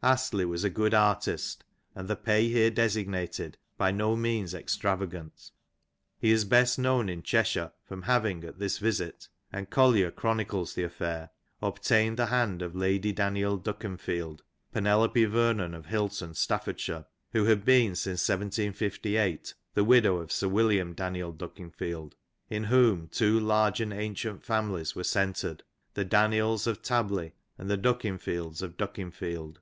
[0.02, 1.62] ""Astley was a good artist,
[1.94, 5.50] and the pay here designated by no means extravagant.
[6.18, 10.36] He is best known in Cheshire from having at this visits and Collier chroni ON
[10.38, 10.72] THE SOUTH LANCASHIRE DIALECT.
[10.72, 11.30] 55 des the affair,
[12.08, 14.40] obtained the hand of Lady Daniel Dukenfield
[14.72, 20.48] (Pene lope Vernon of Hilton, Staffordshire), who had been since 1758 the widow of Sir
[20.48, 22.14] William Daniel Duckinfield,
[22.48, 25.62] in whom two large and ancient families were centred,
[25.92, 29.58] the Daniels of Tabley and the Duck infields of Duckinfield.